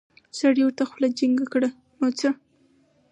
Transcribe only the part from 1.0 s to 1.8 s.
جينګه کړه